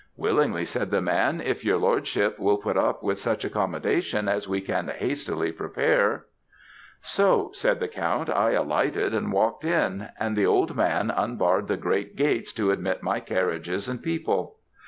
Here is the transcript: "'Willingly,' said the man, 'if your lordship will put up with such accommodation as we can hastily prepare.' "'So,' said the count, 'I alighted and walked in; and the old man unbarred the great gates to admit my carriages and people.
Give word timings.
"'Willingly,' 0.17 0.65
said 0.65 0.89
the 0.89 0.99
man, 0.99 1.39
'if 1.39 1.63
your 1.63 1.77
lordship 1.77 2.39
will 2.39 2.57
put 2.57 2.75
up 2.75 3.03
with 3.03 3.19
such 3.19 3.45
accommodation 3.45 4.27
as 4.27 4.47
we 4.49 4.59
can 4.59 4.87
hastily 4.87 5.51
prepare.' 5.51 6.25
"'So,' 7.03 7.51
said 7.53 7.79
the 7.79 7.87
count, 7.87 8.27
'I 8.27 8.51
alighted 8.53 9.13
and 9.13 9.31
walked 9.31 9.63
in; 9.63 10.07
and 10.19 10.35
the 10.35 10.47
old 10.47 10.75
man 10.75 11.11
unbarred 11.11 11.67
the 11.67 11.77
great 11.77 12.15
gates 12.15 12.51
to 12.53 12.71
admit 12.71 13.03
my 13.03 13.19
carriages 13.19 13.87
and 13.87 14.01
people. 14.01 14.55